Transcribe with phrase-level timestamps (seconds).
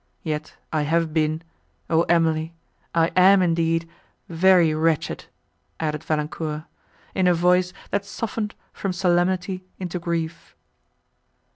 [0.23, 1.43] Yet I have been,
[1.87, 2.55] O Emily!
[2.95, 3.87] I am indeed
[4.29, 5.25] very wretched!"
[5.79, 6.63] added Valancourt,
[7.13, 10.55] in a voice, that softened from solemnity into grief.